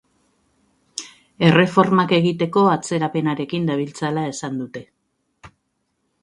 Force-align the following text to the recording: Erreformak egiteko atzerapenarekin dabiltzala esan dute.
Erreformak 1.49 2.13
egiteko 2.17 2.63
atzerapenarekin 2.71 3.69
dabiltzala 3.71 4.25
esan 4.31 4.59
dute. 4.63 4.85